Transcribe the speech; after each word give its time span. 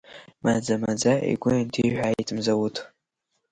Маӡа-маӡа 0.43 1.13
игәы 1.31 1.51
инҭиҳәааит 1.61 2.29
Мзауҭ. 2.35 2.75